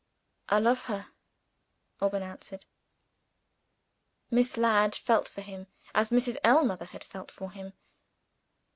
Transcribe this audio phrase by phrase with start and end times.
[0.49, 1.09] "I love her,"
[2.01, 2.65] Alban answered.
[4.31, 6.37] Miss Ladd felt for him, as Mrs.
[6.43, 7.73] Ellmother had felt for him.